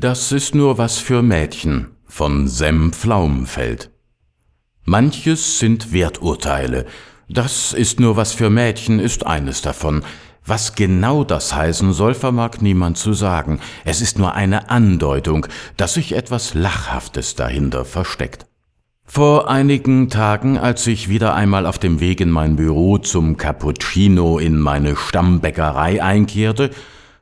[0.00, 3.90] Das ist nur was für Mädchen von Sem Pflaumenfeld.
[4.84, 6.86] Manches sind Werturteile.
[7.28, 10.04] Das ist nur was für Mädchen ist eines davon.
[10.46, 13.58] Was genau das heißen soll, vermag niemand zu sagen.
[13.84, 18.46] Es ist nur eine Andeutung, dass sich etwas Lachhaftes dahinter versteckt.
[19.04, 24.38] Vor einigen Tagen, als ich wieder einmal auf dem Weg in mein Büro zum Cappuccino
[24.38, 26.70] in meine Stammbäckerei einkehrte,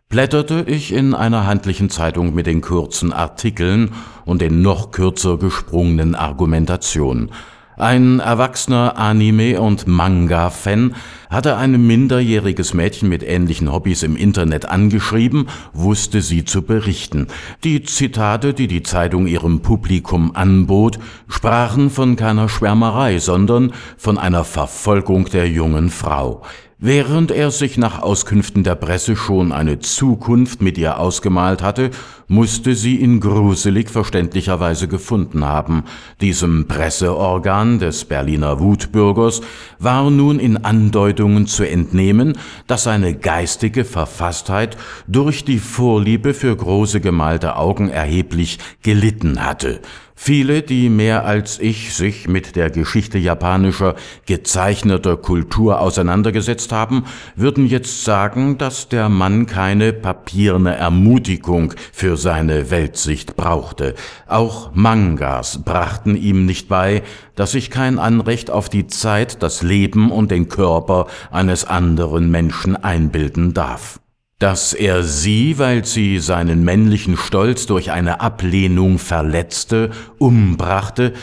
[0.08, 3.92] blätterte ich in einer handlichen Zeitung mit den kurzen Artikeln
[4.24, 7.30] und den noch kürzer gesprungenen Argumentationen.
[7.78, 10.94] Ein erwachsener Anime- und Manga-Fan
[11.28, 17.26] hatte ein minderjähriges Mädchen mit ähnlichen Hobbys im Internet angeschrieben, wusste sie zu berichten.
[17.64, 20.98] Die Zitate, die die Zeitung ihrem Publikum anbot,
[21.28, 26.42] sprachen von keiner Schwärmerei, sondern von einer Verfolgung der jungen Frau.
[26.78, 31.90] Während er sich nach Auskünften der Presse schon eine Zukunft mit ihr ausgemalt hatte,
[32.28, 35.84] musste sie ihn gruselig verständlicherweise gefunden haben.
[36.20, 39.40] Diesem Presseorgan des Berliner Wutbürgers
[39.78, 47.00] war nun in Andeutungen zu entnehmen, dass seine geistige Verfasstheit durch die Vorliebe für große
[47.00, 49.80] gemalte Augen erheblich gelitten hatte.
[50.18, 57.04] Viele, die mehr als ich sich mit der Geschichte japanischer gezeichneter Kultur auseinandergesetzt haben,
[57.36, 63.94] würden jetzt sagen, dass der Mann keine papierne Ermutigung für seine Weltsicht brauchte.
[64.26, 67.02] Auch Mangas brachten ihm nicht bei,
[67.34, 72.76] dass sich kein Anrecht auf die Zeit, das Leben und den Körper eines anderen Menschen
[72.76, 74.00] einbilden darf
[74.38, 81.14] dass er sie, weil sie seinen männlichen Stolz durch eine Ablehnung verletzte, umbrachte,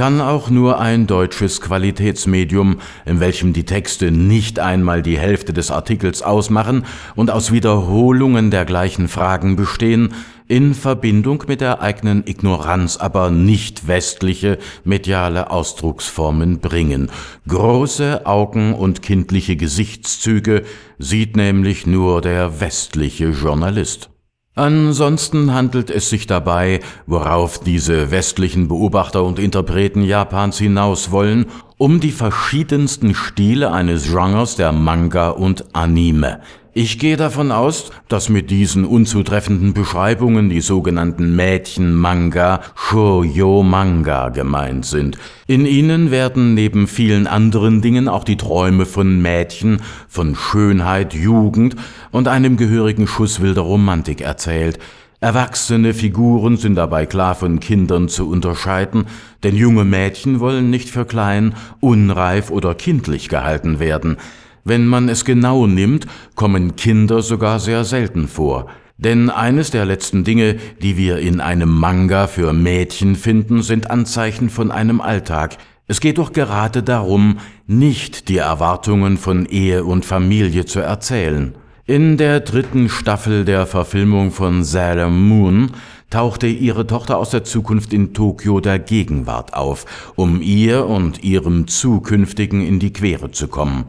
[0.00, 5.70] kann auch nur ein deutsches Qualitätsmedium, in welchem die Texte nicht einmal die Hälfte des
[5.70, 10.14] Artikels ausmachen und aus Wiederholungen der gleichen Fragen bestehen,
[10.48, 17.10] in Verbindung mit der eigenen Ignoranz aber nicht westliche mediale Ausdrucksformen bringen.
[17.46, 20.62] Große Augen und kindliche Gesichtszüge
[20.98, 24.09] sieht nämlich nur der westliche Journalist.
[24.56, 31.46] Ansonsten handelt es sich dabei, worauf diese westlichen Beobachter und Interpreten Japans hinaus wollen,
[31.78, 36.40] um die verschiedensten Stile eines Genres der Manga und Anime.
[36.72, 45.18] Ich gehe davon aus, dass mit diesen unzutreffenden Beschreibungen die sogenannten Mädchen-Manga, Shoujo-Manga gemeint sind.
[45.48, 51.74] In ihnen werden neben vielen anderen Dingen auch die Träume von Mädchen, von Schönheit, Jugend
[52.12, 54.78] und einem gehörigen Schuss wilder Romantik erzählt.
[55.18, 59.06] Erwachsene Figuren sind dabei klar von Kindern zu unterscheiden,
[59.42, 64.18] denn junge Mädchen wollen nicht für klein, unreif oder kindlich gehalten werden.
[64.64, 68.66] Wenn man es genau nimmt, kommen Kinder sogar sehr selten vor.
[68.98, 74.50] Denn eines der letzten Dinge, die wir in einem Manga für Mädchen finden, sind Anzeichen
[74.50, 75.56] von einem Alltag.
[75.86, 81.54] Es geht doch gerade darum, nicht die Erwartungen von Ehe und Familie zu erzählen.
[81.86, 85.72] In der dritten Staffel der Verfilmung von Sailor Moon
[86.10, 91.66] tauchte ihre Tochter aus der Zukunft in Tokio der Gegenwart auf, um ihr und ihrem
[91.68, 93.86] Zukünftigen in die Quere zu kommen.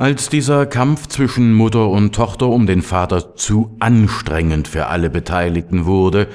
[0.00, 5.84] Als dieser Kampf zwischen Mutter und Tochter um den Vater zu anstrengend für alle Beteiligten
[5.84, 6.28] wurde,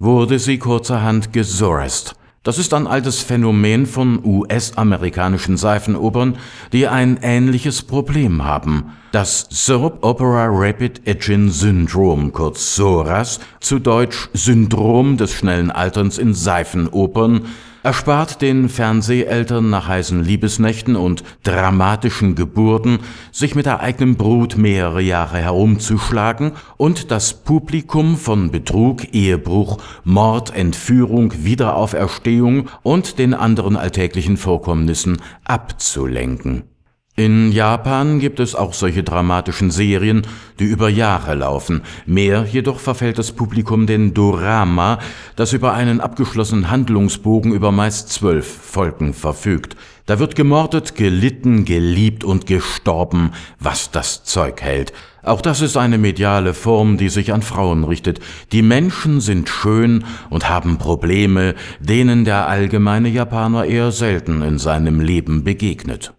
[0.00, 2.16] wurde sie kurzerhand gesorest.
[2.42, 6.36] Das ist ein altes Phänomen von US-amerikanischen Seifenopern,
[6.72, 8.86] die ein ähnliches Problem haben.
[9.12, 16.34] Das Soap Opera Rapid Aging Syndrom, kurz SORAS, zu Deutsch Syndrom des schnellen Alterns in
[16.34, 17.42] Seifenopern,
[17.82, 23.00] erspart den Fernseheltern nach heißen Liebesnächten und dramatischen Geburten,
[23.30, 30.54] sich mit der eigenen Brut mehrere Jahre herumzuschlagen und das Publikum von Betrug, Ehebruch, Mord,
[30.54, 36.71] Entführung, Wiederauferstehung und den anderen alltäglichen Vorkommnissen abzulenken.
[37.14, 40.22] In Japan gibt es auch solche dramatischen Serien,
[40.58, 41.82] die über Jahre laufen.
[42.06, 44.98] Mehr jedoch verfällt das Publikum den Dorama,
[45.36, 49.76] das über einen abgeschlossenen Handlungsbogen über meist zwölf Folgen verfügt.
[50.06, 54.94] Da wird gemordet, gelitten, geliebt und gestorben, was das Zeug hält.
[55.22, 58.20] Auch das ist eine mediale Form, die sich an Frauen richtet.
[58.52, 64.98] Die Menschen sind schön und haben Probleme, denen der allgemeine Japaner eher selten in seinem
[64.98, 66.14] Leben begegnet.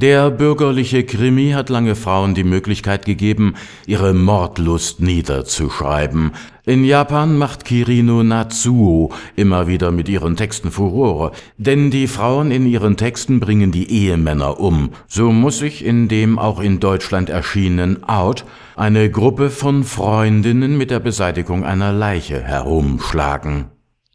[0.00, 3.54] Der bürgerliche Krimi hat lange Frauen die Möglichkeit gegeben,
[3.84, 6.30] ihre Mordlust niederzuschreiben.
[6.64, 12.64] In Japan macht Kirino Natsuo immer wieder mit ihren Texten Furore, denn die Frauen in
[12.64, 14.90] ihren Texten bringen die Ehemänner um.
[15.08, 18.44] So muss sich in dem auch in Deutschland erschienenen Out
[18.76, 23.64] eine Gruppe von Freundinnen mit der Beseitigung einer Leiche herumschlagen.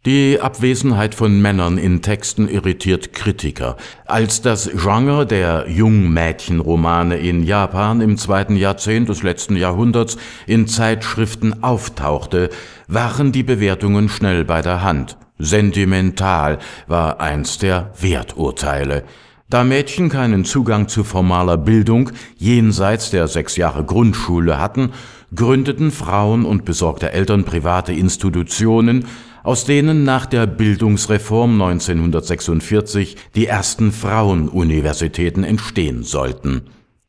[0.06, 3.78] Die Abwesenheit von Männern in Texten irritiert Kritiker.
[4.06, 11.64] Als das Genre der Jungmädchenromane in Japan im zweiten Jahrzehnt des letzten Jahrhunderts in Zeitschriften
[11.64, 12.50] auftauchte,
[12.90, 15.16] waren die Bewertungen schnell bei der Hand.
[15.40, 19.06] Sentimental war eins der Werturteile.
[19.50, 24.92] Da Mädchen keinen Zugang zu formaler Bildung jenseits der sechs Jahre Grundschule hatten,
[25.34, 29.06] gründeten Frauen und besorgte Eltern private Institutionen,
[29.44, 36.64] aus denen nach der Bildungsreform 1946 die ersten Frauenuniversitäten entstehen sollten.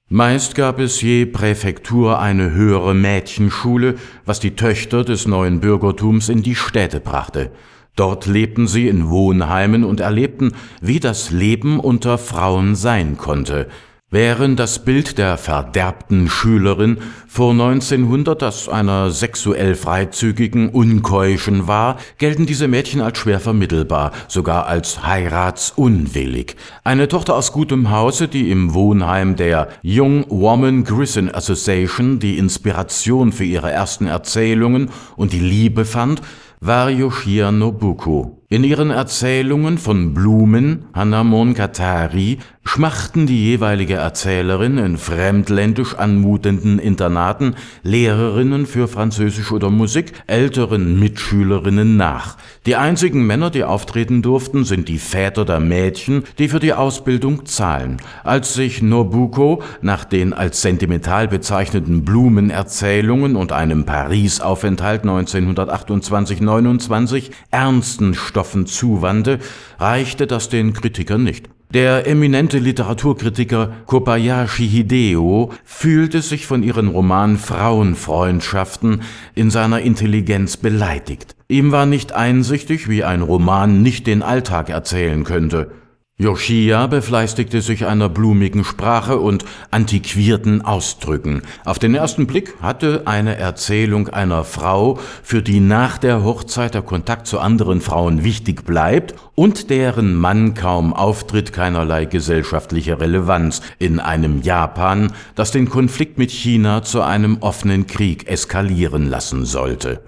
[0.08, 3.94] Meist gab es je Präfektur eine höhere Mädchenschule,
[4.26, 7.50] was die Töchter des neuen Bürgertums in die Städte brachte.
[7.96, 13.68] Dort lebten sie in Wohnheimen und erlebten, wie das Leben unter Frauen sein konnte,
[14.14, 22.46] Während das Bild der verderbten Schülerin vor 1900 das einer sexuell freizügigen, unkeuschen war, gelten
[22.46, 26.54] diese Mädchen als schwer vermittelbar, sogar als heiratsunwillig.
[26.84, 33.32] Eine Tochter aus gutem Hause, die im Wohnheim der Young Woman Grison Association die Inspiration
[33.32, 36.22] für ihre ersten Erzählungen und die Liebe fand,
[36.60, 38.40] war Yoshia Nobuko.
[38.48, 47.54] In ihren Erzählungen von Blumen, Hanamon Katari, schmachten die jeweilige Erzählerin in fremdländisch anmutenden Internaten
[47.82, 52.36] Lehrerinnen für Französisch oder Musik älteren Mitschülerinnen nach.
[52.66, 57.46] Die einzigen Männer, die auftreten durften, sind die Väter der Mädchen, die für die Ausbildung
[57.46, 57.98] zahlen.
[58.24, 68.66] Als sich Nobuko nach den als sentimental bezeichneten Blumenerzählungen und einem Paris-Aufenthalt 1928-29 ernsten Stoffen
[68.66, 69.38] zuwandte,
[69.78, 71.53] reichte das den Kritikern nicht.
[71.74, 79.02] Der eminente Literaturkritiker Kobayashi Hideo fühlte sich von ihren Roman Frauenfreundschaften
[79.34, 81.34] in seiner Intelligenz beleidigt.
[81.48, 85.72] Ihm war nicht einsichtig, wie ein Roman nicht den Alltag erzählen könnte.
[86.16, 91.42] Yoshia befleißigte sich einer blumigen Sprache und antiquierten Ausdrücken.
[91.64, 96.82] Auf den ersten Blick hatte eine Erzählung einer Frau, für die nach der Hochzeit der
[96.82, 103.98] Kontakt zu anderen Frauen wichtig bleibt und deren Mann kaum auftritt, keinerlei gesellschaftliche Relevanz in
[103.98, 110.00] einem Japan, das den Konflikt mit China zu einem offenen Krieg eskalieren lassen sollte.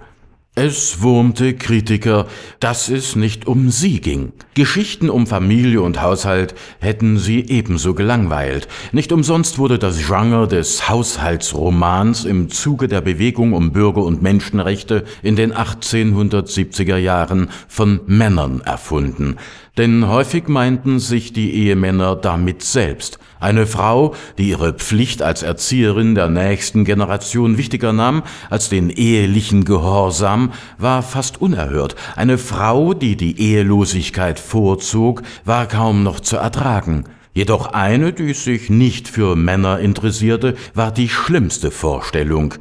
[0.59, 2.25] Es wurmte Kritiker,
[2.59, 4.31] dass es nicht um sie ging.
[4.55, 8.67] Geschichten um Familie und Haushalt hätten sie ebenso gelangweilt.
[8.91, 15.05] Nicht umsonst wurde das Genre des Haushaltsromans im Zuge der Bewegung um Bürger- und Menschenrechte
[15.21, 19.35] in den 1870er Jahren von Männern erfunden.
[19.77, 23.19] Denn häufig meinten sich die Ehemänner damit selbst.
[23.39, 29.63] Eine Frau, die ihre Pflicht als Erzieherin der nächsten Generation wichtiger nahm als den ehelichen
[29.63, 31.95] Gehorsam, war fast unerhört.
[32.15, 37.03] Eine Frau, die die Ehelosigkeit vorzog, war kaum noch zu ertragen.
[37.33, 42.55] Jedoch eine, die sich nicht für Männer interessierte, war die schlimmste Vorstellung.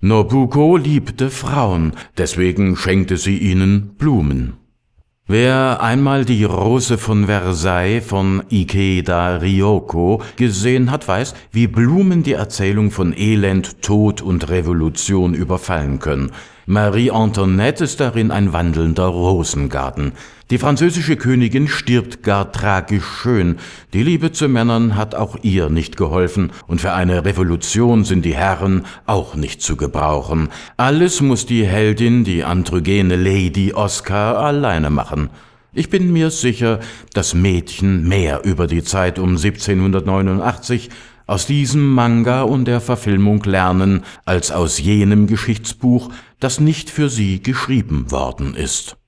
[0.00, 4.59] Nobuko liebte Frauen, deswegen schenkte sie ihnen Blumen.
[5.32, 12.32] Wer einmal die Rose von Versailles von Ikeda Ryoko gesehen hat, weiß, wie Blumen die
[12.32, 16.32] Erzählung von Elend, Tod und Revolution überfallen können.
[16.70, 20.12] Marie Antoinette ist darin ein wandelnder Rosengarten.
[20.50, 23.56] Die französische Königin stirbt gar tragisch schön.
[23.92, 28.36] Die Liebe zu Männern hat auch ihr nicht geholfen, und für eine Revolution sind die
[28.36, 30.50] Herren auch nicht zu gebrauchen.
[30.76, 35.28] Alles muss die Heldin, die androgene Lady Oscar, alleine machen.
[35.72, 36.78] Ich bin mir sicher,
[37.14, 40.88] dass Mädchen mehr über die Zeit um 1789
[41.30, 47.42] aus diesem Manga und der Verfilmung lernen, als aus jenem Geschichtsbuch, das nicht für sie
[47.42, 48.96] geschrieben worden ist.